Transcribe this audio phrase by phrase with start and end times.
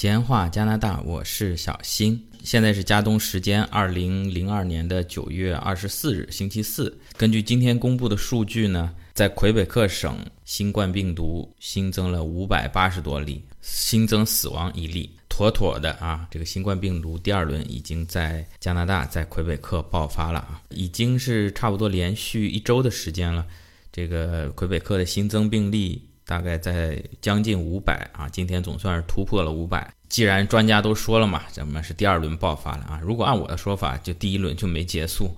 [0.00, 2.24] 闲话加拿大，我是小新。
[2.44, 6.96] 现在是加东时间二零零二年的九月二十四日，星期四。
[7.16, 16.28] 根据今天公布的数据呢，在魁北克省新冠病毒新增了五百八十多例，新增死亡一例，妥妥的啊！
[16.30, 23.44] 这个新冠病毒第二轮已经在加拿大，在魁北克爆发了啊，已经是差不多连续一周的时间了。
[23.90, 26.00] 这个魁北克的新增病例。
[26.28, 29.90] 大概在将近五百啊，今天总算是突破了五百。
[30.10, 33.00] 既然专家都说了嘛，咱们是第二轮爆发了啊。
[33.02, 35.34] 如果按我的说法，就第一轮就没结束，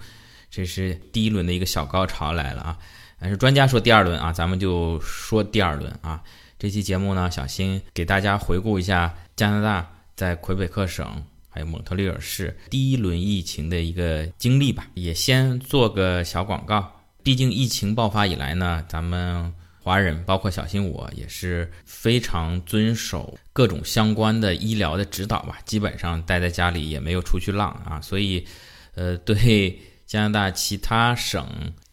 [0.51, 2.79] 这是第一轮的一个小高潮来了啊。
[3.21, 6.21] 但是专家说第二轮啊，咱们就说第二轮啊。
[6.59, 16.91] 这期节目呢，小新给大家回顾一下加拿大在魁北克省还有蒙特利尔市第一轮疫情的一个经历吧，也先做个小广告。
[17.23, 19.55] 毕竟疫情爆发以来呢，咱们。
[19.83, 28.47] 华人包括小新，我也是非常遵守各种相关的医疗的指导吧，基本上待在家里也没有出去浪啊，所以，
[28.95, 31.47] 呃， 对加拿大其他省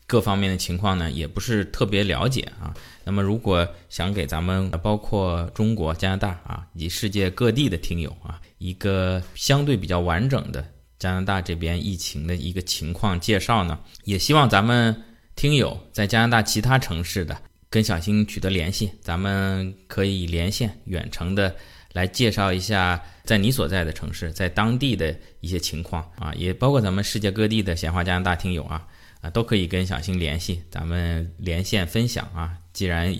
[0.05, 2.73] 各方面的情况呢，也不是特别了解啊。
[3.05, 10.65] 那么，如果想给咱们包括中国、加拿大啊以及世界各地的听友啊，一个相对比较完整的
[10.99, 15.03] 加拿大这边疫情的一个情况介绍呢，也希望咱们
[15.35, 17.37] 听友在加拿大其他城市的。
[17.69, 21.55] 跟小新取得联系，咱们可以连线远程的
[21.93, 28.87] 来介绍一下在你所在的城市，在当地的一些情况啊，也包括咱们世界各地的闲话加拿大听友啊
[29.21, 32.57] 啊，都可以跟小新联系，咱们连线分享啊。
[32.71, 33.13] 既然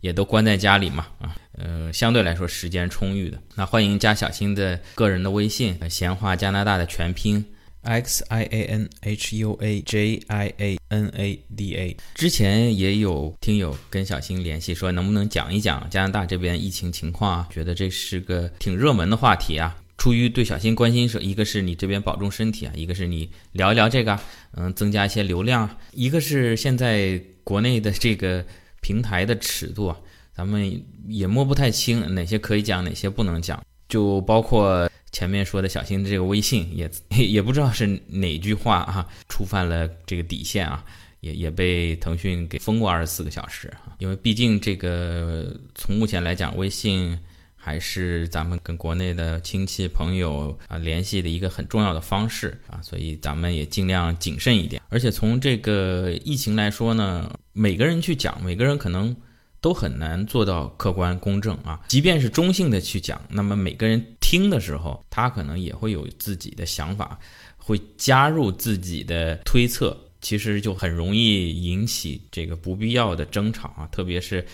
[0.00, 7.44] 也都关在家里嘛啊，呃，相对来说时间充裕的，那欢迎加小新的个人的微信，闲话加拿大的全拼。
[7.82, 17.48] X i a n h u a j i a n a d a，之前也有听友跟小新联系说，能不能讲一讲加拿大这边疫情情况啊？
[17.50, 19.76] 觉得这是个挺热门的话题啊。
[19.96, 24.18] 出于对小新关心，是一个是你这边保重身体啊，一个是你聊一聊这个，
[24.52, 25.68] 嗯，增加一些流量。
[25.92, 28.44] 一个是现在国内的这个
[28.80, 29.96] 平台的尺度啊，
[30.34, 34.90] 咱们也摸不太清哪些可以讲，哪些不能讲，就包括。
[35.12, 40.84] 前面说的小新的这个微信也也不知道是哪句话啊，触犯了这个底线啊，
[41.20, 43.96] 也也被腾讯给封过二十四个小时啊。
[43.98, 47.18] 因为毕竟这个从目前来讲，微信
[47.56, 54.80] 还是咱们跟国内的亲戚朋友啊联系的一个很重要的方式啊，所以咱们也尽量谨慎一点。
[54.88, 59.14] 而且从这个疫情来说呢，每个人去讲，每个人可能。
[59.60, 61.80] 都很难做到客观公正啊！
[61.88, 67.18] 即便是中性的去讲，那么每个人听的时候，他可能也会有自己的想法，
[67.56, 73.86] 会加入自己的推测，其实就很容易引起这个不必要的争吵啊！
[73.92, 74.44] 特别是，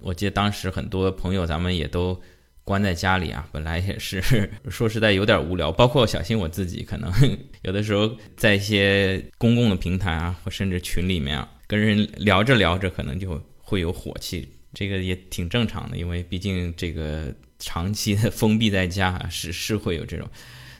[0.00, 2.20] 我记得当时很多朋友，咱们也都
[2.64, 7.08] 关在家里啊，本来也是说实在有点无聊，包括小新我自己，可能
[7.62, 14.48] 有的时候在一些公共的平台啊，或甚至群里面啊，跟人聊着聊着，可能就会有火气。
[14.78, 20.28] 这个也挺正常的，因为毕竟这个长期的封闭在家是是会有这种，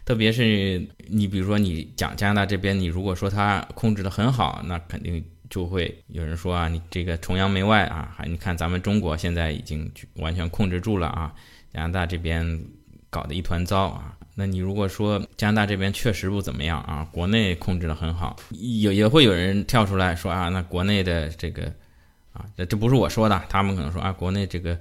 [0.05, 11.33] 特别是你比如说你讲加拿大这边，你如果说他控制的很好，那肯定就会有人说啊，你这个崇洋媚外啊，还你看咱们中国现在已经完全控制住了啊，
[11.73, 12.63] 加拿大这边
[13.09, 21.73] 搞得一团糟啊，那你如果说加拿大这边确实不怎么样啊，国内控制的很好，也也会有人跳出来说啊，那国内的这个。
[22.37, 24.79] 啊，这这不是我说的，他们可能说啊，国内这个，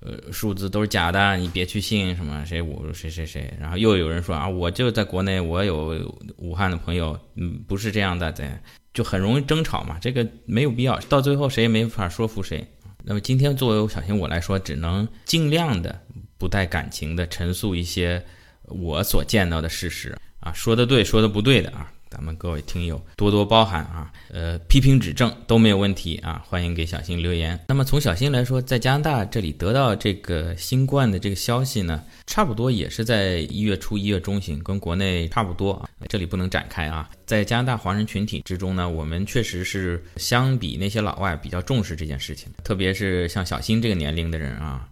[0.00, 3.52] 呃，数字都是假的，你别去信什么谁侮辱谁谁谁。
[3.58, 8.62] 然后又有人说啊，我就在国内，我有武汉的朋友，嗯，不是这样的，在
[8.92, 12.66] 就很容易争吵嘛，这个没有必要，到最后谁也没法说服谁。
[13.02, 15.98] 那么今天作为小新我来说，只能尽量的
[16.36, 18.22] 不带感情的陈述一些
[18.64, 21.90] 我所见到的事实啊，说的对，说的不对的啊。
[22.10, 27.58] 咱们各位听友多多包涵啊，呃，批评指正都没有问题啊，欢迎给小新留言。
[27.68, 35.88] 那么从小新来说，在加拿大这里得到这个新冠的这个消息呢，差不多也是在一月初、一月中旬，跟国内差不多啊。
[36.08, 37.08] 这里不能展开啊。
[37.26, 44.88] 在加拿大华人群体之中呢，我们确实是相比那些老外比较重视这件事情，特别是像小新这个年龄的人啊，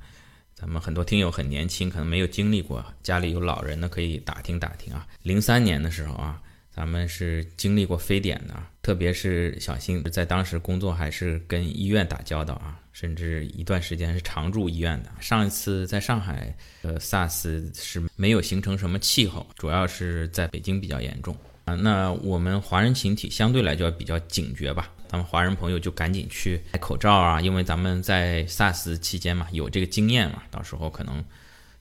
[0.55, 5.05] 咱们很多听友很年轻，可能没有经历过，家里有老人的，可以打听打听啊。
[5.25, 6.41] 零三年的时候啊。
[6.79, 15.11] 咱们是经历过非典的，特别是小新在当时工作还是跟医院打交道啊，甚至一段时间是常住医院的。
[15.19, 21.75] 上一次在上海，呃，SARS 是没有形成什么气候，主要是在北京比较严重啊。
[21.75, 31.25] 那我们华人群体相对来就要比较警觉吧，咱们华人朋友就赶紧去戴口罩啊，因为咱们在 SARS 期间嘛有这个经验嘛，到时候可能。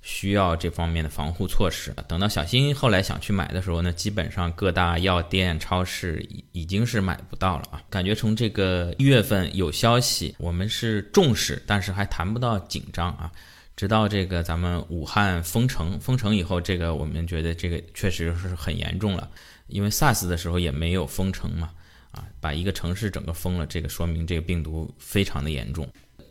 [0.09, 1.93] 需要这方面的防护措施。
[2.07, 7.81] 等到小新后来想去买的时候呢，基本上各大药店、超市已已经是买不到了啊。
[7.89, 13.29] 感觉从这个一月份有消息，我们是重视，但是还谈不到紧张啊。
[13.75, 19.29] 直到这个咱们武汉封城，封城以后，这个我们觉得这个确实是很严重了。
[19.67, 21.71] 因为 SARS 的时候也没有封城嘛，
[22.11, 25.85] 啊，把一个城市整个封了，这个说明这个病毒非常的严重。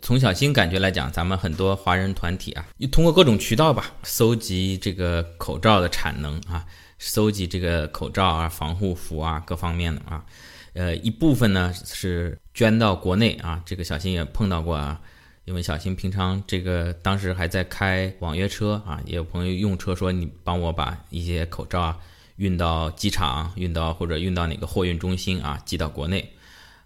[0.07, 6.65] 从小新感觉来讲，咱们很多华人团体啊，通过各种渠道吧，搜集这个口罩的产能啊，
[6.97, 10.25] 搜集这个口罩啊、防护服啊各方面的啊，
[10.75, 15.01] 呃，一部分呢是捐到国内啊，这个小新也碰到过啊。
[15.45, 21.99] 因为小新平常这个当时还在开网约车啊，也有朋友用车说你帮我把一些口罩啊
[22.37, 26.33] 运到机场，运到或者运到哪个货运中心啊寄到国内。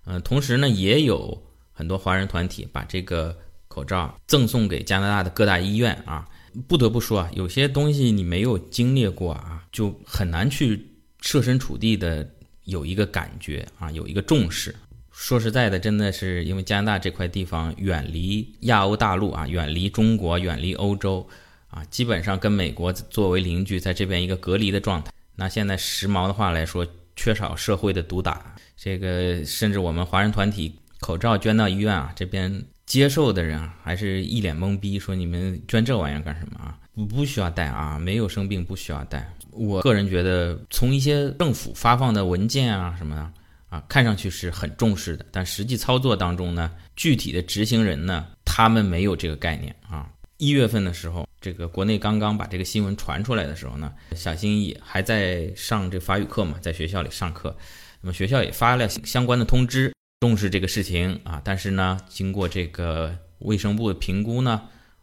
[0.06, 1.42] 嗯，同时呢也有
[1.80, 3.34] 很多华人团体把这个
[3.66, 6.28] 口罩赠送给加拿大的各大医院啊。
[6.68, 10.86] 不得不说啊，有些东西你没有经历过啊，就很难去
[11.22, 12.28] 设身处地的
[12.64, 14.76] 有一个感觉啊，有一个重视。
[15.10, 21.26] 说实在的，真的是因为加拿大这块地方远离亚欧大陆啊，远离中国，远离欧洲
[21.68, 25.10] 啊，基本上跟美国作为邻居，在这边一个隔离的状态。
[25.36, 26.86] 那现在时髦的话来说，
[27.16, 28.54] 缺少社会的毒打。
[28.76, 36.78] 这个甚至我们华人团体口罩捐到医院啊，这边接受的人，还是一脸懵逼，说你们捐这玩意儿干什么啊？
[36.94, 39.32] 不不需要带啊，没有生病不需要带。
[39.50, 43.32] 我个人觉得，从一些政府发放的文件啊什么的。
[43.70, 50.10] 啊，看上去是很重视的，但实际操作当中呢，具体的执行人呢，他们没有这个概念啊。
[50.38, 57.56] 一月份的时候，这个国内刚刚把这个新闻传出来的时候呢，小新也还在上这法语课嘛，在学校里上课，
[58.00, 61.40] 那么学校也发了相关的通知，重视这个事情啊。
[61.44, 64.62] 但是呢，经过这个卫生部的评估呢，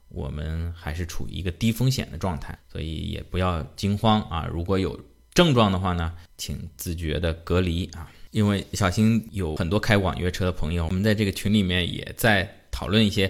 [0.10, 4.48] 我们还是处于一个低风险的状态，所以也不要惊慌啊。
[4.52, 5.00] 如果有
[5.34, 8.10] 症状的话呢，请自觉的隔离啊。
[8.32, 13.26] 因为小新有很多开网约车的朋友，我们在这个群里面也在讨论一些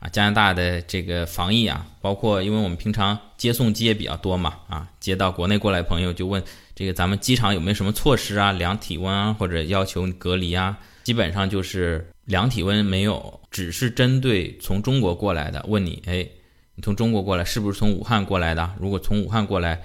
[0.00, 6.42] 啊加拿大的这个防疫啊，包括因为我们平常接送机也比较多嘛啊，接到国内过来朋友就问
[6.74, 10.76] 这个咱们机场有没有什么措施啊，量体温啊或者要求隔离啊，
[11.08, 16.28] 基本上就是量体温没有，只是针对从中国过来的问你，哎，
[16.74, 18.70] 你从中国过来是不是从武汉过来的？
[18.78, 19.80] 如果从武汉过来，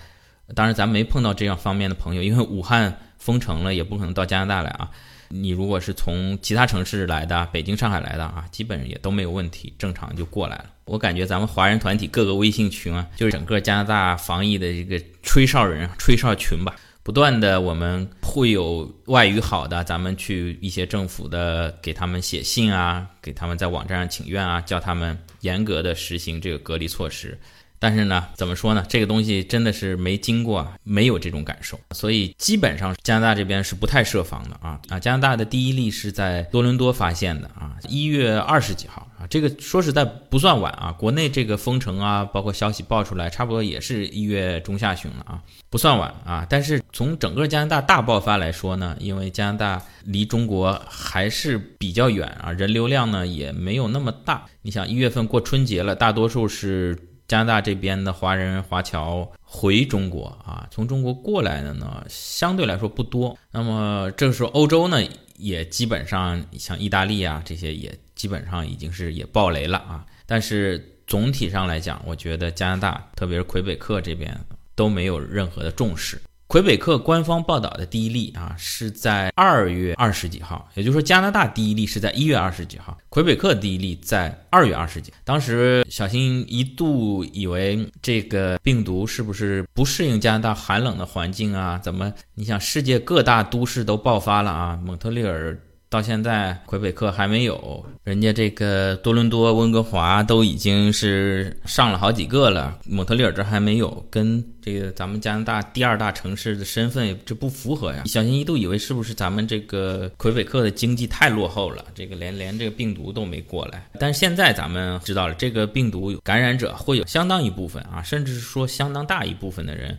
[0.53, 2.97] 当然咱没碰到这样方面的朋友，因为武汉。
[3.23, 4.91] 封城了也不可能到加拿大来啊！
[5.29, 10.65] 你如果是从其他城市来的，北京、上海来的啊，基本也都没有问题，正常就过来了。
[10.83, 16.75] 我感觉咱们华人团体各个微信群啊，就是整个加拿大防疫的一个吹哨人、吹哨群吧。
[17.03, 27.37] 不断的我们会有外语好的，咱们去一些政府的给他们写信啊，给他们在网站上请愿啊，叫他们严格的实行这个隔离措施。
[27.83, 28.81] 但是呢，怎么说呢？
[28.87, 34.97] 这个东西真的是没经过，没有这种感受，所以基本上加拿大这边是不太设防的啊啊！
[34.97, 40.93] 加拿大的第一例是在多伦多发现的啊，一月二十几号啊，这个说实在不算晚啊。
[40.93, 46.47] 国内这个封城啊，包括消息爆出来，差不多也是一月中下旬了啊，不算晚啊。
[46.49, 54.45] 但是从整个加拿大大爆发来说呢，因为加拿大离中国还是比较远啊，人流量呢也没有那么大。
[54.61, 56.97] 你想一月份过春节了，大多数是。
[57.27, 63.37] 加拿大这边的华人华侨回中国啊，从中国过来的呢，相对来说不多。
[63.51, 64.97] 那么这个时候，欧洲呢
[65.37, 70.05] 也基本上像意大利啊这些也基本上已经是也爆雷了啊。
[70.25, 74.37] 但是总体上来讲，我觉得加拿大，特别是魁北克这边
[74.75, 76.21] 都没有任何的重视。
[76.53, 85.11] 魁北克官方报道的第一例啊，是在二月二十几号，也就是说，加拿大第一例是在一月二十几号，魁北克第一例在二月二十几。
[85.23, 91.79] 当时小新一度以为这个病毒是不是不适应加拿大寒冷的环境啊？
[91.79, 92.13] 怎么？
[92.35, 95.57] 你想，世界各大都市都爆发了啊，蒙特利尔。
[95.93, 108.05] 到现在，魁北克还没有，人家这个多伦多、温哥华都已经是上了好几个了，蒙特利尔这还没有，跟这个咱们加拿大第二大城市的身份这不符合呀。
[108.07, 113.87] 小新一度以为是不是咱们这个魁北克的经济太落后了，这个连连这个病毒都没过来。
[113.99, 119.95] 但是现在咱们知道了，这个病毒感染者会有相当一部分啊，甚至是说相当大一部分的人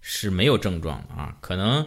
[0.00, 1.84] 是没有症状啊，可能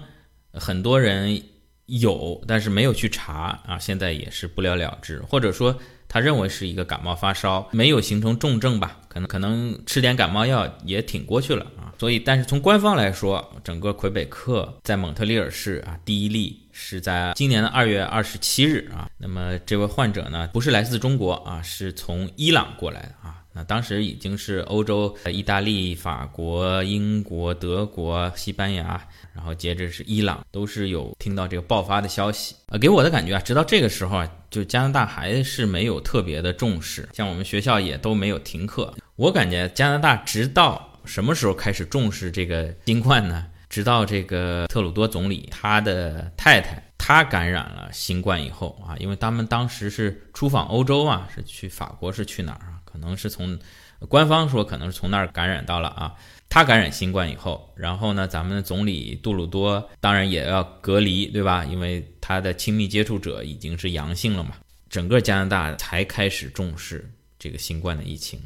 [0.51, 1.41] 很多人。
[1.87, 5.77] 有，但是没有去查啊，现在也是不了了之，或者说
[6.07, 8.99] 他认为是一个感冒发烧，没有形成重症吧？
[9.07, 11.91] 可能可能吃点感冒药也挺过去了啊。
[11.99, 19.09] 所以，但是从官方来说，整个魁北克在蒙特利尔市啊，第一例是在今年的二月二十七日啊。
[19.17, 23.43] 那么这位患者呢，不是来自中国啊，是从伊朗过来的啊。
[23.57, 32.55] 那当时已经是欧洲、意大利、法国、英国、德国、西班牙，然后接着是伊朗，都是有听到这个爆发的消息。
[32.67, 38.93] 呃，给我的感觉啊，直到这个时候啊，就加拿大还是没有特别的重视，像我们学校也都没有停课。
[39.15, 43.47] 我感觉加拿大直到什么时候开始重视这个新冠呢？
[43.67, 46.83] 直到这个特鲁多总理他的太太。
[46.99, 52.76] 他感染了新冠以后啊，因为他们当时是出访欧洲啊，是去法国，是去哪儿啊？
[52.89, 53.59] 可能是从
[54.07, 56.15] 官方说，可能是从那儿感染到了啊。
[56.49, 61.65] 他感染新冠以后，然后呢，咱们的总理杜鲁多当然也要隔离，对吧？
[61.65, 64.51] 因为他的亲密接触者已经是阳性了嘛。
[64.89, 68.39] 整个加拿大才开始重视这个新冠的疫情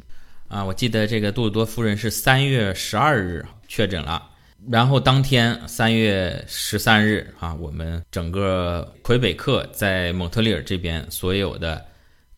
[0.48, 0.64] 啊。
[0.64, 4.30] 我记得这个杜鲁多夫人是三月十二日确诊了。
[4.72, 11.86] 然后当天三月十三日啊，我们整个魁北克在蒙特利尔这边所有的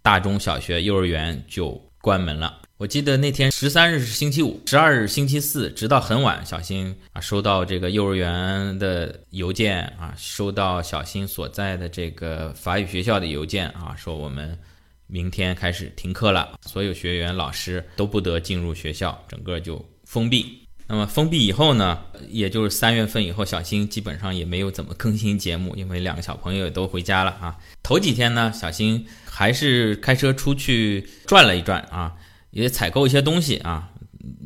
[0.02, 2.60] 大中小学、幼儿园就关门了。
[2.76, 14.60] 我记得那天十三日是星期五，十二日星期四，直到很晚，小新啊收到这个幼儿园的邮件啊，收到小新所在的这个法语学校的邮件啊，说我们
[15.08, 20.63] 明天开始停课了，所有学员、老师都不得进入学校，整个就封闭。
[20.94, 27.58] 那么封闭以后呢，也就是三月份以后，小新基本上也没有怎么更新节目，因为两个小朋友也都回家了啊。
[27.82, 32.14] 头几天呢，小新还是开车出去转了一转啊，
[32.52, 33.90] 也采购一些东西啊，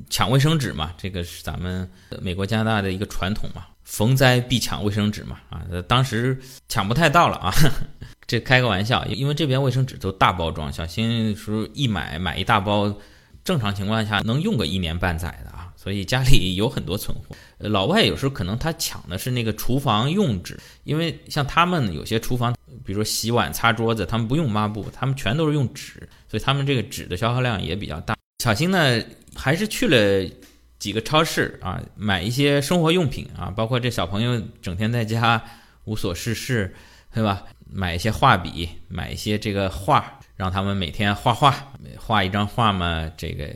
[0.10, 5.64] 抢卫生纸嘛，这个是咱们美国加拿大的一个传统嘛，逢灾必抢卫生纸嘛啊。
[5.86, 6.40] 当时
[6.70, 7.54] 抢不太到了啊，
[8.26, 12.98] 这开个玩笑，因为这边卫生纸都大包装，小新说一买买一大包，
[13.44, 15.57] 正常情况下能用个一年半载的。
[15.88, 17.34] 所以家里有很多存货。
[17.60, 22.54] 老外有时候可能他抢的是那个厨房用纸，因为像他们有些厨房，
[22.84, 25.94] 比如说洗碗、擦桌子，他们不用抹布，他们全都是用纸，
[26.28, 28.18] 所以他们这个纸的消耗量也比较大。
[28.44, 29.02] 小新呢，
[29.34, 30.30] 还是去了
[30.78, 35.42] 几个超市啊，买一些生活用品啊，包括这小朋友整天在家
[35.86, 36.76] 无所事事，
[37.14, 37.46] 对吧？
[37.72, 43.48] 买一些画笔，买一些这个画，让他们每天画画，画一张画嘛，这个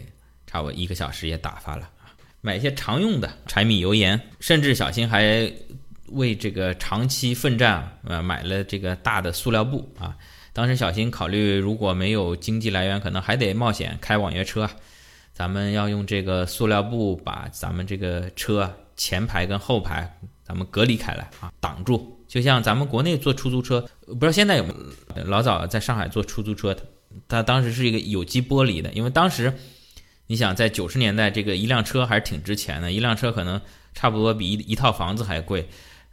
[0.48, 1.90] 差不多一个小时也打发了。
[2.42, 5.52] 买一些常用的柴米油盐，甚至小新还
[6.08, 10.18] 为这个长期奋战，呃，买了这个大的塑料布啊。
[10.52, 14.70] 当时小新考虑，如果没有经济来源，可能还得冒险开网约车。
[15.34, 22.20] 咱们要用这个塑料布把咱们这个车前排跟后排咱们隔离开来啊，挡住。
[22.28, 24.74] 就像咱们国内坐出租车，不知道现在有没
[25.16, 25.24] 有？
[25.26, 26.76] 老早在上海坐出租车，
[27.28, 29.54] 它当时是一个有机玻璃的，因为当时。
[30.32, 33.60] 你想在九十年代，这个一辆车还是挺值钱的，一辆车可能
[33.94, 35.68] 差不多比一一套房子还贵，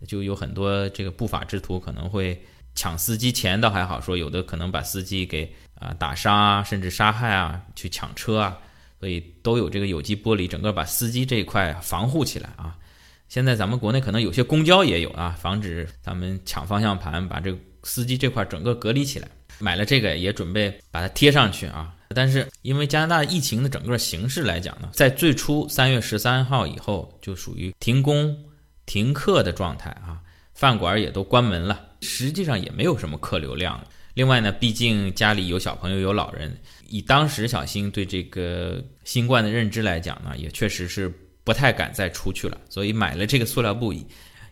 [0.08, 2.42] 就有很多这个不法之徒可能会
[2.74, 8.58] 抢司机钱，倒还好说，有的可能把司机给啊打伤啊，甚至杀害啊，去抢车啊，
[8.98, 12.76] 所以都有这个有机玻璃，整个把司机这一块防护起来啊。
[13.28, 19.28] 现在咱们国内可能有些公交也有啊，防止咱们抢方向盘，把这个司机这块整个隔离起来。
[19.60, 21.94] 买了这个也准备把它贴上去啊。
[22.14, 28.36] 但是因为加拿大疫情的整个形势来讲呢，在最初三月十三号以后就属于停工
[28.86, 30.18] 停课的状态啊，
[30.54, 33.78] 饭馆也都关门了，实际上也没有什么客流量。
[34.14, 41.12] 另外呢，毕竟家里有小朋友有老人，以当时小新对这个新冠的认知来讲呢，也确实是
[41.44, 43.94] 不太敢再出去了，所以买了这个塑料布，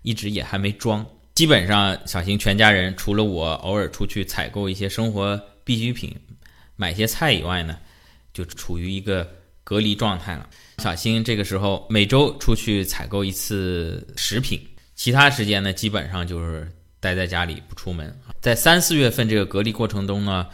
[0.03, 1.05] 一直也还没装。
[1.35, 6.15] 基本上小新全家人除了我偶尔出去采购一些生活必需品。
[6.76, 7.76] 买些菜以外呢，
[8.33, 9.28] 就处于一个
[9.64, 10.49] 隔离状态了。
[10.78, 14.61] 小新这个时候每周出去采购一次食品，
[14.95, 18.16] 其他时间呢基本上就是待在家里不出门。
[18.40, 20.47] 在三四月份这个隔离过程中呢，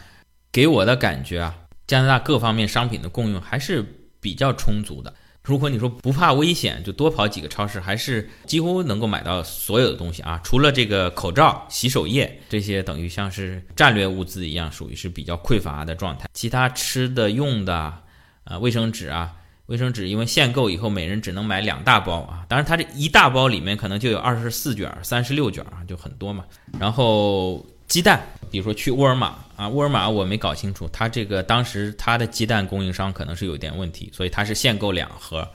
[0.51, 3.85] 给我的感觉啊，加拿大各方面商品的供应还是
[4.19, 5.13] 比较充足的。
[5.43, 10.39] 如果你说不怕危险，就多跑几个超市，还是几乎能够买到所有的东西啊。
[10.41, 16.29] 除了这个口罩、洗手液这些，等于像是战略物资一样，属于是比较匮乏的状态。
[16.33, 17.75] 其他吃的、用的，
[18.45, 19.33] 啊，卫生纸啊，
[19.65, 22.45] 卫生纸因为限购以后，每人只能买两大包啊。
[22.47, 26.45] 当然，它这一大包里面可能就有二十四卷、三十六卷啊，就很多嘛。
[26.79, 27.65] 然后。
[27.85, 35.47] 鸡蛋，比如说去沃尔玛啊，沃尔玛我没搞清楚，它这个当时它的鸡蛋供应商可能是有点问题，所以它是限购两盒。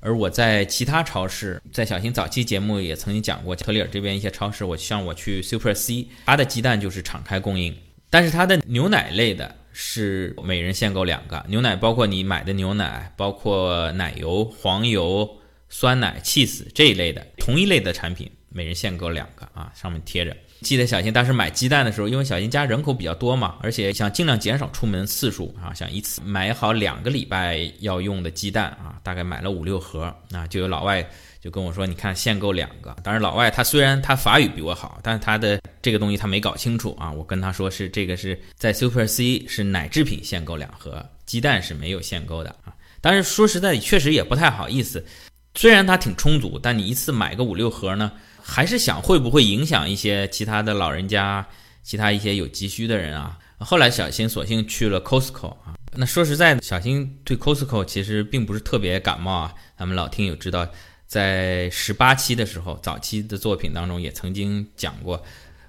[0.00, 7.72] 而我在其他超市，在小新早期节目也曾经讲过，特里尔这边一些超市，我像我去 Super C，它的鸡蛋就是敞开供应，
[8.10, 15.38] 但是它的牛奶类的是每人限购两个牛奶，包括你买的牛奶，包括奶油、黄油、
[15.68, 20.36] 酸奶、cheese 这一类的同一类的产品，每人限购两个啊，上面贴着。
[20.66, 31.08] 记得小新当时买鸡蛋的时候，因为小新家人口比较多嘛，而且想尽量减少出门次数啊，想一次买好两个礼拜要用的鸡蛋啊，大概买了五六盒啊，就有老外
[31.40, 32.96] 就跟我说，你看限购两个。
[33.04, 37.12] 当然老外他虽然他法语比我好，但是他的这个东西他没搞清楚啊。
[37.12, 42.74] 我跟他说是这个是在 Super C 是奶制品限购两盒，鸡蛋是没有限购的啊。
[43.00, 45.06] 但是说实在，确实也不太好意思。
[45.54, 48.12] 虽然它挺充足，但你一次买个五六盒呢，
[48.48, 51.44] 还是想会不会影响一些其他的老人家、
[51.82, 53.36] 其他一些有急需的人啊？
[53.58, 55.74] 后来小新索性去了 Costco 啊。
[55.94, 59.54] 那说实在的，小新对 Costco 其实并不是特别感冒啊。
[59.76, 60.66] 咱们老听友知道，
[61.08, 65.20] 在十八期的时候，早期的作品当中也曾经讲过。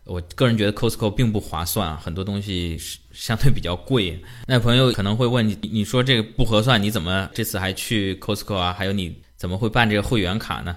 [0.03, 4.21] 我个人觉得 Costco 并不划算啊，很多东西是相对比较贵。
[4.45, 8.71] 那朋友可能会问你，你说这个不合算，你怎么这次还去 Costco 啊？
[8.71, 9.15] 还有你。
[9.37, 10.75] 怎么会办这个会员卡呢？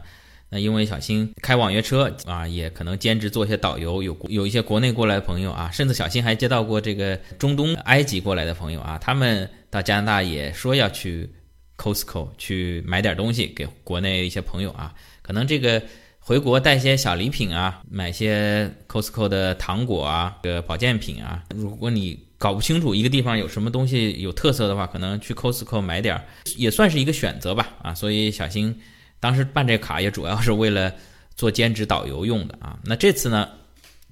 [0.51, 11.31] 那因为小新开网约车啊，也可能兼职做一些导游，有有一些国内过来的朋友啊，甚至小新还接到过这个中东埃及过来的朋友啊，他们到加拿大也说要去
[11.77, 15.83] Costco 去买点东西给国内一些朋友啊，可能这个
[16.19, 22.29] 回国带些小礼品啊，买些 Costco 的糖果啊，这个保健品啊，如果你。
[22.41, 26.25] 搞不清楚一个地方有什么东西有特色的话，可能去 Costco 买点儿
[26.57, 27.69] 也算是一个选择吧。
[27.83, 28.75] 啊，所以小新
[29.21, 30.93] 当时办这卡也主要是为了
[31.37, 32.79] 做兼职导游用的啊。
[32.85, 33.49] 那这次呢，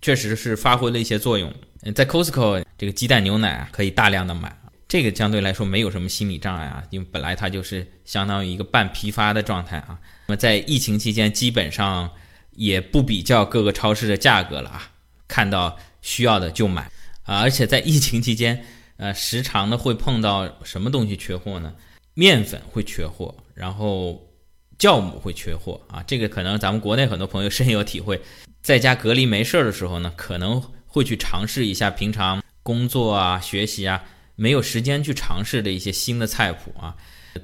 [0.00, 1.52] 确实是发挥了一些作用。
[1.82, 4.54] 嗯在 Costco 这个鸡蛋牛奶可以大量的买，
[4.88, 9.98] 这个相对来说没有什么心理障碍啊，因为本来它就是相当于一个半批发的状态啊。
[10.26, 12.10] 那么在疫情期间，基本上
[12.52, 14.90] 也不比较各个超市的价格了啊，
[15.28, 16.90] 看到需要的就买。
[17.22, 18.64] 啊，而且在疫情期间，
[18.96, 21.72] 呃，时常的会碰到什么东西缺货呢？
[22.14, 24.27] 面粉会缺货，然后
[24.78, 26.02] 酵母会缺货啊。
[26.06, 28.20] 这个可能咱们国内很多朋友深有体会，
[28.62, 34.04] 在家隔离没事儿的时候呢，可能会去尝试一下平常工作啊、学习啊
[34.36, 36.96] 没有时间去尝试的一些新的菜谱啊，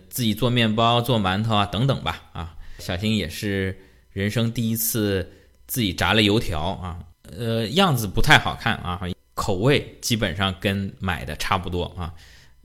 [0.09, 2.23] 自己做面包、做馒头啊等等吧。
[2.33, 3.77] 啊，小新也是
[4.13, 5.31] 人生第一次
[5.67, 6.99] 自己炸了油条啊，
[7.37, 9.01] 呃，样子不太好看啊。
[9.35, 12.15] 口味基本上跟买的差不多啊，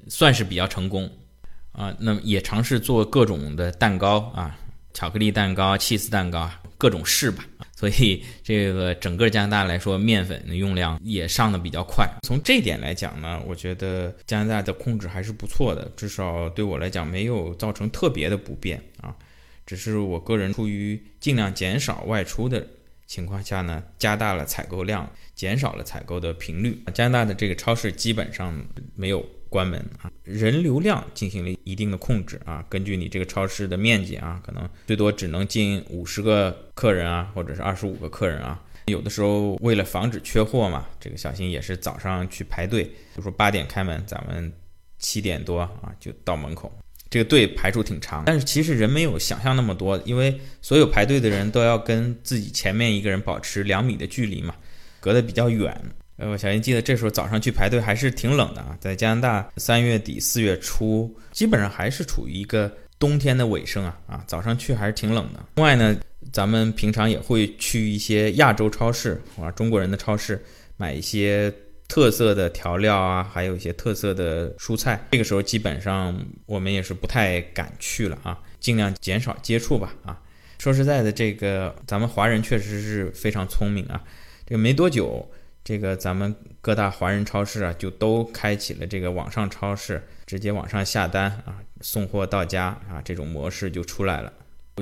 [0.07, 1.09] 算是比较成功
[1.71, 1.95] 啊。
[1.99, 4.57] 那么也尝试做各种的蛋糕啊，
[4.93, 7.45] 巧克力蛋糕、cheese 蛋糕，各种试吧。
[7.75, 12.05] 所以这个整个加拿大来说，面粉的用量也上的比较快。
[12.23, 19.15] 从这点来讲呢，我觉得加拿大的控制还是不错的，至少对我来讲没有造成特别的不便啊。
[19.65, 22.67] 只是我个人出于尽量减少外出的
[23.07, 25.09] 情况下呢，加大了采购量。
[25.35, 26.83] 减少了采购的频率。
[26.93, 28.61] 加拿大的这个超市基本上
[28.93, 32.63] 没有关门啊，人流量进行了一定的控制啊。
[32.69, 38.63] 根据你这个超市的面积啊，可能最多只能进五十个客人啊，或者是二十五个客人啊。
[38.85, 44.51] 有的时候为了防止缺货嘛，这个小新也是早上去排队，比如说八点开门，咱们
[44.97, 46.71] 七点多啊就到门口，
[47.09, 48.23] 这个队排出挺长。
[48.25, 54.55] 但是其实人没有想象那么多，因为所有排队的人都要跟自己前面一个人保持两米的距离嘛。
[55.01, 55.81] 隔得比较远，
[56.19, 65.39] 呃，我小新记得这时候早上去排队还是挺冷的啊，在加拿大三月底四月初，基本上还是处于一个冬天的尾声啊啊，早上去还是挺冷的。
[65.55, 65.95] 另外呢，
[66.33, 70.43] 咱们平常也会去一些亚洲超市啊，中国人的超市
[70.75, 71.49] 买一些
[71.87, 75.01] 特色的调料啊，还有一些特色的蔬菜。
[75.11, 76.13] 这个时候基本上
[76.45, 80.19] 我们也是不太敢去了啊，尽量减少接触吧啊。
[80.57, 84.03] 说实在的，这个咱们华人确实是非常聪明啊。
[84.45, 85.31] 这个没多久，
[85.69, 94.33] 这个咱们各大华人超市啊，就都开启了这个网上超市，直接网上下单啊，送货到家啊，这种模式就出来了。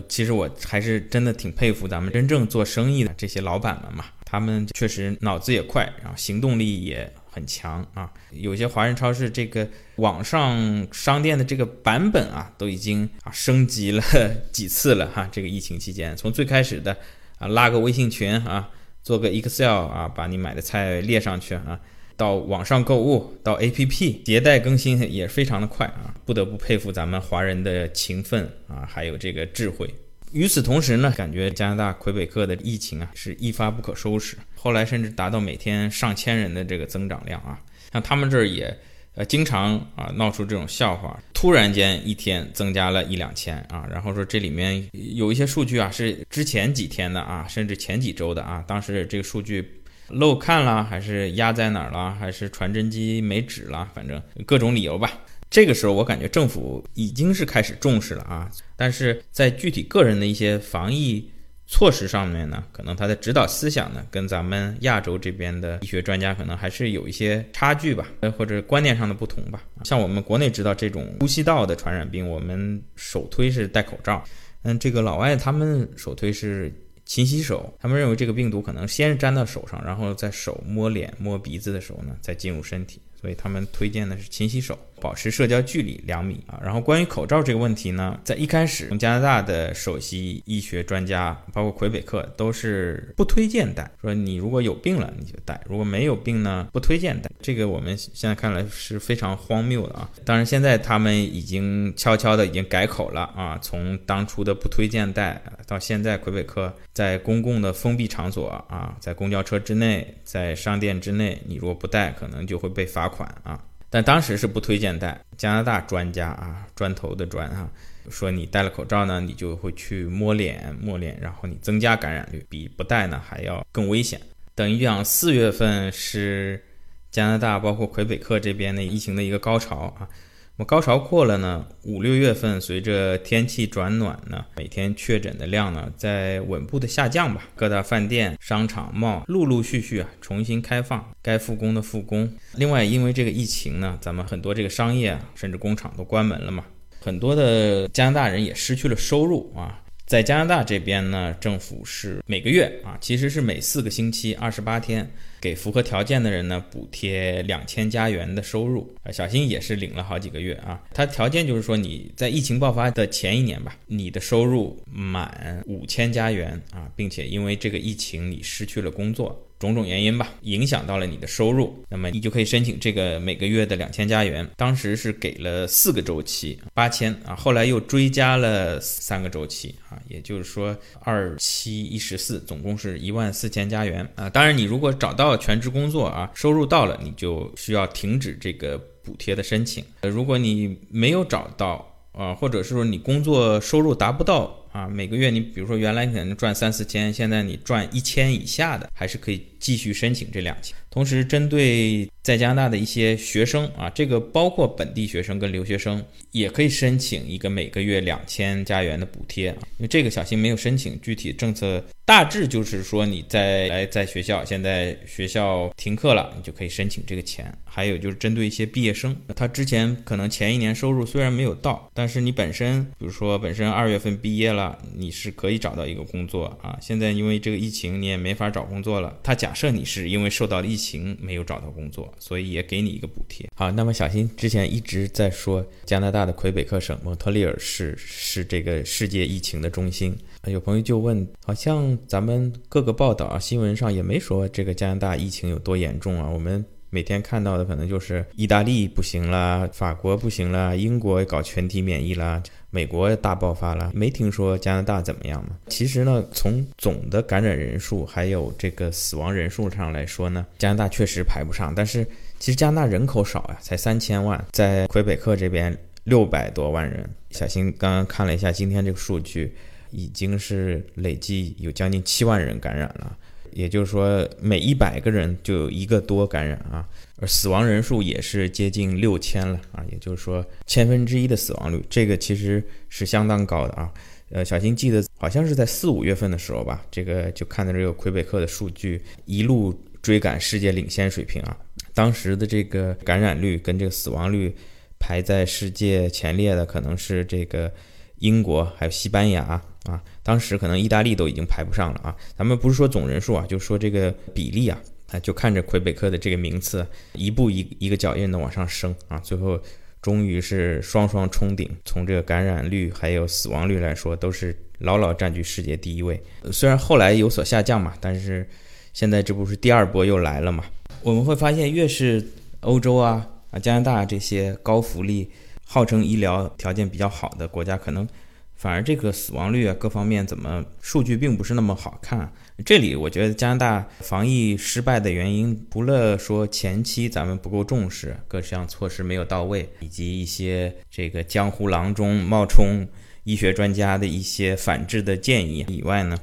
[0.08, 8.10] 其实我还是真的挺佩服咱们真正做生意的这些老板们嘛，他们确实脑子也快，然后行动力也很强啊。
[8.32, 14.02] 有些华人超市这个网上商店的这个版本啊，都已经啊升级了
[14.54, 15.28] 几次了哈。
[15.34, 16.96] 这个疫情期间，从最开始的
[17.40, 18.70] 啊拉个微信群啊。
[19.08, 21.80] 做个 Excel 啊，把你买的菜列上去啊，
[22.18, 29.90] 到网上购物，到 APP 迭代更新也非常的快啊，不得不佩服咱们华人的勤奋啊，还有这个智慧。
[30.34, 37.58] 与此同时呢，感觉加拿大魁北克的疫情啊是一发不可收拾，后来甚至达到每天上千人的这个增长量啊，
[37.94, 38.78] 像他们这儿也。
[39.18, 55.12] 呃，经常啊闹出这种笑话，突然间一天增加了一两千啊，然后说这里面有一些数据啊是之前几天的啊，甚至前几周的啊，当时这个数据漏看了，还是压在哪儿了，还是传真机没纸了，反正各种理由吧。
[55.50, 61.28] 这个时候我感觉政府已经是开始重视了啊，但是在具体个人的一些防疫
[61.70, 69.64] 措施上面呢，可能它的指导思想呢，跟咱们亚洲这边的医学专家可能还是有一些差距吧，呃，或者观念上的不同吧。
[69.84, 74.24] 像我们国内知道这种呼吸道的传染病，我们首推是戴口罩。
[74.64, 76.74] 嗯，这个老外他们首推是
[77.06, 84.80] 勤洗手，他们认为这个病毒可能先是粘到手上，然后在手摸脸、摸鼻子的时候呢，再进入身体，所以他们推荐的是勤洗手。
[85.00, 97.30] 保持社交距离两米啊，然后关于口罩这个问题呢，在一开始，加拿大的首席医学专家，包括魁北克，都是不推荐戴，说你如果有病了你就戴，如果没有病呢，不推荐戴。
[97.42, 100.10] 这个我们现在看来是非常荒谬的啊。
[100.26, 113.60] 当然，现在他们已经悄悄的已经改口了啊，从当初的不推荐戴，到现在魁北克在公共的封闭场所啊，在公交车之内，在商店之内，你如果不戴，可能就会被罚款啊。
[113.90, 115.20] 但当时是不推荐戴。
[115.38, 117.70] 加拿大专家啊，砖头的砖啊，
[118.10, 124.20] 说你戴了口罩呢，你就会去摸脸摸脸，然后你增加感染率，比不戴呢还要更危险。
[124.56, 126.64] 等于讲四月份是
[127.12, 130.10] 加拿大包括魁北克这边的疫情的一个高潮啊。
[130.58, 137.48] 我高潮过了呢，五六月份随着天气转暖呢，每天确诊的量呢在稳步的下降吧。
[137.56, 142.28] 各大饭店、商场、贸陆陆续续啊重新开放，该复工的复工。
[142.56, 146.66] 另外，因为这个疫情呢，咱们很多这个商业啊，甚至工厂都关门了嘛，
[147.02, 149.84] 很多的加拿大人也失去了收入啊。
[150.08, 155.06] 在加拿大这边呢，政府是每个月啊，其实是每四个星期二十八天。
[155.40, 160.82] 给符合条件的人呢，补贴两千加元的收入啊，小新也是领了好几个月啊。
[160.94, 169.47] 他条件就是说你在疫情爆发的前一年吧，你的收入满五千加元啊，并且因为这个疫情你失去了工作。
[169.60, 174.48] 种种原因吧，影响到了你的收入，那么你就可以申请这个每个月的两千加元。
[174.56, 184.30] 当时是给了四个周期，八千啊，后来又追加了三个周期啊，也就是说二七一十四，总共是一万四千加元啊。
[184.30, 189.84] 当然，你如果找到全职工作啊，收入到了，你就需要停止这个补贴的申请。
[190.04, 194.64] 如果你没有找到啊，或者是说你工作收入达不到。
[194.78, 200.78] 啊，每个月你比如说原来你可能赚三四千，现在你赚一千以下的，还是可以继续申请这两千。
[200.98, 209.50] 同时，针对在加拿大的一些学生啊，这个包括本地学生跟留学生，也可以申请一个每个月两千加元的补贴。
[209.78, 217.56] 因为这个小新没有申请，具体政策大致就是说你在来在学校，现在学校停课了，你就可以申请这个钱。
[217.64, 224.76] 还有就是针对一些毕业生，他之前可能前一年收入虽然没有到，但是你本身比如说本身二月份毕业了。
[224.96, 229.16] 你是可以找到一个工作啊，现在因为这个疫情，你也没法找工作了。
[229.22, 233.50] 他假设你是因为受到了疫情情没有找到工作，所以也给你一个补贴。
[233.56, 240.16] 好，那么小新之前一直在说加拿大的魁北克省蒙特利尔市是这个世界疫情的中心。
[240.46, 246.30] 有朋友就问，好像咱们各个报道啊、新闻上也没说这个加拿大疫情有多严重啊。
[246.30, 252.42] 我们每天看到的可能就是意大利不行了，法国不行了，英国搞全体免疫了。
[252.70, 255.58] 美国大爆发了，没听说加拿大怎么样吗？
[255.68, 261.74] 其实呢，从总的感染人数还有这个死亡人数上来说呢，加拿大确实排不上。
[261.74, 262.06] 但是
[262.40, 267.10] 其实加拿大人口少呀，才三千万，在魁北克这边六百多万人。
[267.32, 269.56] 小新刚刚看了一下今天这个数据，
[269.92, 273.16] 已经是累计有将近七万人感染了，
[273.52, 276.86] 也就是说每一百个人就有一个多感染啊。
[277.20, 283.92] 而死亡人数也是接近六千了啊，也就是说千分之一的死亡率，这个其实是相当高的啊。
[284.30, 291.58] 呃，小新记得好像是在四五月份的时候吧，这个就看到这个魁北克的数据一路追赶世界领先水平啊。
[291.94, 294.54] 当时的这个感染率跟这个死亡率
[295.00, 297.72] 排在世界前列的可能是这个
[298.20, 299.44] 英国还有西班牙
[299.86, 302.16] 啊，当时可能意大利都已经排不上了啊。
[302.36, 304.78] 咱们不是说总人数啊，就说这个比例啊。
[305.12, 309.60] 啊，就看着魁北克的这个名次一步一一个脚印的往上升啊，最后
[310.02, 311.70] 终于是双双冲顶。
[311.86, 316.22] 从这个感染率还有死亡率来说，都是牢牢占据世界第一位。
[316.52, 318.48] 虽然后来有所下降嘛，但是
[318.94, 320.66] 现在这不是第二波又来了嘛？
[321.02, 322.26] 我们会发现，越是
[322.60, 325.32] 欧洲啊啊加拿大这些高福利、
[325.66, 328.08] 号称医疗条件比较好的国家，可能。
[328.56, 332.34] 反而这个死亡率啊，各方面怎么数据并不是那么好看。
[332.66, 342.86] 这里我觉得加拿大防疫失败的原因，除了说前期咱们不够重视，各项措施没有到位，以及一些这个江湖郎中冒充
[343.26, 346.18] 医学专家的一些反制的建议以外呢，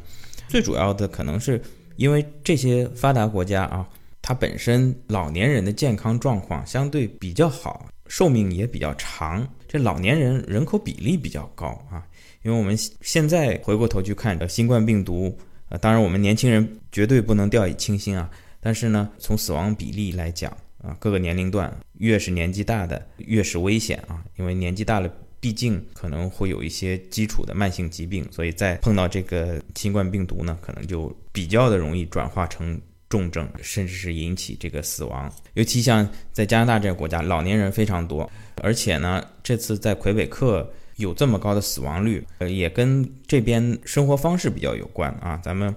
[0.48, 1.60] 最主要的可能是
[1.96, 3.88] 因为这些发达国家啊，
[4.20, 12.04] 它本身老年人的健康状况相对比较好，寿命也比较长，这老年人人口比例比较高啊。
[12.42, 15.34] 因为我们现在回过头去看新冠病毒，
[15.78, 18.30] 当然我们年轻人绝对不能掉以轻心啊。
[18.60, 20.50] 但是呢，从死亡比例来讲
[20.82, 35.30] 啊，各个年龄段越是年纪大的越是危险啊，因为年纪大了，毕竟可能会有一些基础的慢性疾病，所以在碰到这个新冠病毒呢，可能就比较的容易转化成重症，甚至是引起这个死亡。
[35.52, 38.30] 尤其像在加拿大这个国家，老年人非常多，
[38.62, 45.40] 而且呢，这次在魁北克有这么高的死亡率，呃，也跟这边生活方式比较有关啊。
[45.42, 45.74] 咱们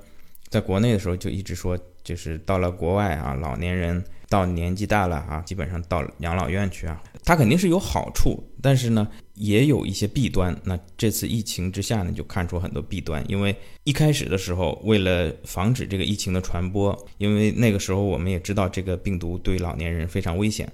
[0.50, 1.78] 在国内的时候就一直说。
[2.08, 10.58] 就是到了国外啊，老年人到年纪大了啊，基本上到养老院去啊，它肯定是有好处，但是呢，也有一些弊端。
[10.64, 13.22] 那这次疫情之下呢，就看出很多弊端。
[13.28, 13.54] 因为
[13.84, 20.72] 一开始的时候，为了防止这个疫情的传播，因为那个时候我们也知道这个病毒对老年人非常危险，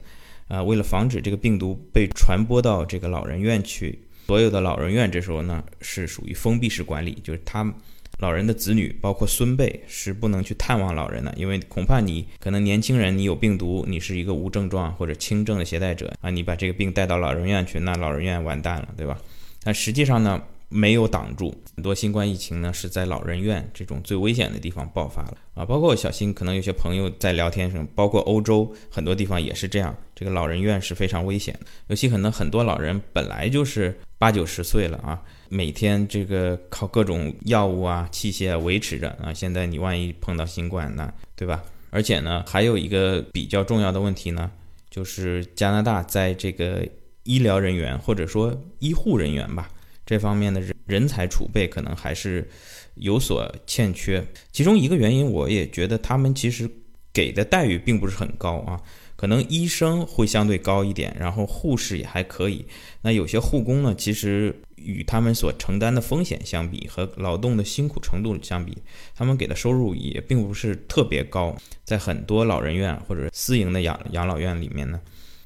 [0.49, 7.73] 啊，为了防止这个病毒被传播到这个老人院去，所有的老人院这时候呢是属于封闭式管理，就是他。
[8.19, 19.17] 老人的子女，包括孙辈，是不能去探望老人的，因为恐怕你可能年轻人，你有病毒，你是一个无症状或者轻症的携带者啊，你把这个病带到老人院去，那老人院完蛋了，对吧？
[19.63, 20.41] 但实际上呢，
[20.73, 25.63] 没有挡住很多新冠疫情呢，是在老人院这种最危险的地方爆发了啊。
[25.63, 35.21] 包括小新，可能有些朋友在聊天上，包括欧洲很多地方也是这样，这个老人院是非常危险的，尤其可能很多老人本来就是八九十岁了啊。
[35.49, 41.63] 每天这个靠各种药物啊、器械维持着啊，现在你万一碰到新冠，那对吧？
[41.91, 44.49] 而且呢，还有一个比较重要的问题呢，
[44.89, 46.83] 就是加拿大在这个
[47.21, 49.69] 医疗人员或者说医护人员吧
[50.13, 52.47] 这方面的人人才储备可能还是
[52.93, 54.23] 有所欠缺。
[54.51, 56.69] 其中一个原因，我也觉得他们其实
[57.11, 58.79] 给的待遇并不是很高啊。
[59.15, 62.63] 可能医生会相对高一点，然后护士也还可以。
[63.01, 68.77] 那有些护工呢，其实与他们所承担的风险相比，和劳动的辛苦程度相比，
[69.15, 71.55] 他们给的收入也并不是特别高。
[71.83, 75.01] 在很多老人院或者私营的养养老院里面呢，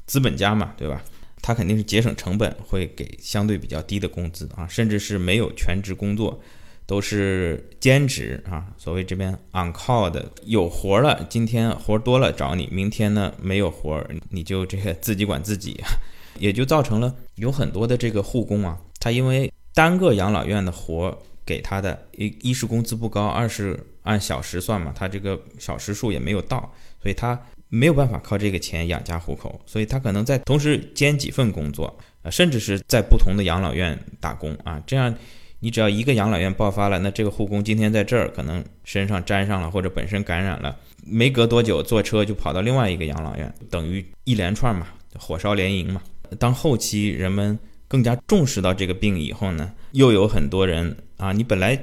[0.06, 1.02] 资本家嘛，对吧？
[1.48, 6.38] 他肯定是节省成本，会给相对比较低的工资啊，甚至是没有全职工作。
[6.86, 15.82] 都是兼职啊，所谓这边 on call 的，有活了，今天活多了找你，明天呢没有活，你就这个自己管自己，
[16.38, 35.14] 也就造成了有很多的这个护工啊，他因为单个养老院的活给他的一一是工资不高，二是按小时算嘛，他这个小时数也没有到，所以他没有办法靠这个钱养家糊口，所以他可能在同时兼几份工作，呃，甚至是在不同的养老院打工啊，这样。
[35.60, 44.86] 你只要一个养老院爆发了，那这个护工今天在这儿可能身上沾上了，或者本身感染了，没隔多久坐车就跑到另外一个养老院，等于一连串嘛，
[45.18, 46.00] 火烧连营嘛。
[46.38, 51.76] 当后期人们更加重视到这个病以后呢，又有很多人啊，你本来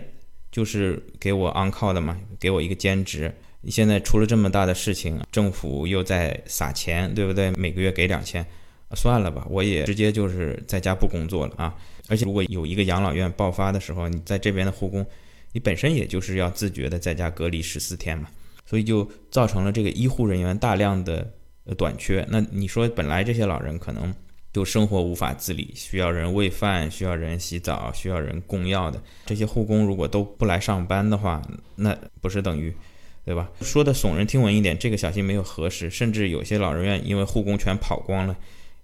[0.53, 7.51] 就是给我 on call 的嘛，给我一个兼职，你现在出了这么大的事情，政府又在撒钱，对不对？
[7.53, 8.45] 每个月给两千，
[8.95, 11.75] 算了吧，我也直接就是在家不工作了啊。
[12.09, 15.05] 而且，如果有一个养老院爆发的时候，你在这边的护工，
[15.53, 18.29] 你本身也就是要自觉的在家隔离十四天嘛，
[18.67, 21.27] 所以就造成了这个医护人员大量的
[21.79, 22.27] 短缺。
[22.29, 24.15] 那你说，本来这些老人可能
[24.53, 31.41] 就生活无法自理，需要人喂饭，需要人洗澡，需要人供药的，这些护工如果都不来上班的话，
[31.77, 32.71] 那不是等于，
[33.25, 33.51] 对吧？
[33.63, 38.37] 说的耸人听闻一点，这个小心没有核实，甚至有些老人院因为护工全跑光了。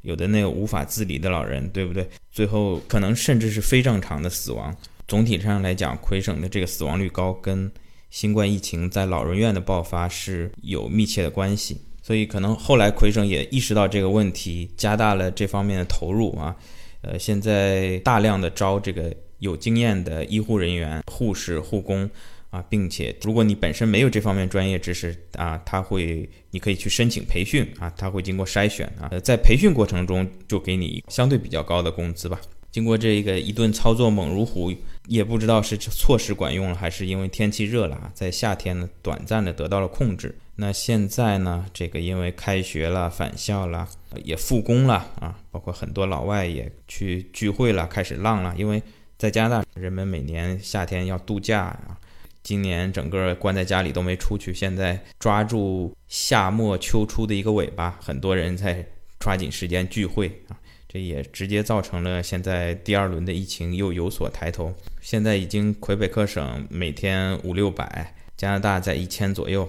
[0.03, 2.09] 有的那个无法自理的老人，对不对？
[2.33, 4.74] 最后可能甚至是非正常的死亡。
[5.07, 7.70] 总体上来讲，魁省的这个死亡率高，跟
[8.09, 11.79] 新冠疫情在老人院的爆发是有密切的关系。
[12.00, 16.57] 所以可能后来魁省也意识到这个问题，加大了这方面的投入啊。
[17.03, 22.09] 呃，现在大量的招这个有经验的医护人员、护士、护工。
[22.51, 32.41] 啊，并且如果你本身没有这方面专业知识啊，他会，你可以去申请培训啊，他会经过筛选啊，在培训过程中就给你相对比较高的工资吧。
[32.73, 34.73] 经过这个一顿操作猛如虎，
[35.07, 40.37] 也不知道是措施管用了，还是因为天气热了啊，在夏天呢短暂的得到了控制。
[40.57, 43.89] 那现在呢，这个因为开学了、返校了，
[44.25, 48.55] 也复工了啊，包括很多老外也去聚会了，开始浪了。
[48.57, 48.81] 因为
[49.17, 51.99] 在加拿大，人们每年夏天要度假啊。
[52.42, 58.85] 今年整个关在家里都没出去，现在抓住夏末秋初的一个尾巴，很多人在
[59.18, 60.57] 抓紧时间聚会啊，
[60.88, 64.74] 这也直接造成了现在第二轮的疫情又有所抬头。
[65.00, 69.68] 现在已经魁北克省每天五六百，加拿大在一千左右，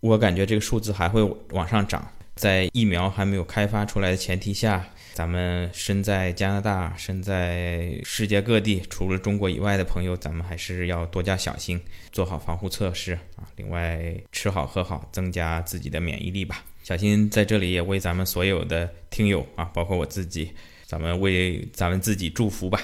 [0.00, 2.10] 我感觉这个数字还会往上涨。
[2.34, 13.46] 在疫苗还没有开发出来的前提下，咱们身在加拿大，身在世界各地，除了中国以外的朋友，咱们还是要多加小心，做好防护措施啊。
[13.54, 16.64] 另外，吃好喝好，增加自己的免疫力吧。
[16.82, 20.50] 小新在这里也为咱们所有的听友啊，包括我自己，
[20.84, 22.80] 咱们为咱们自己祝福吧。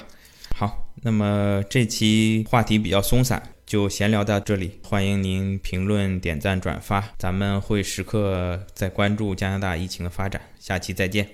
[0.55, 4.79] 好，那么这期话题比较松散，就闲聊到这里。
[4.85, 10.41] 欢迎您评论、点赞、转发，咱们会时刻在关注加拿大疫情的发展。
[10.61, 11.27] 下期再见。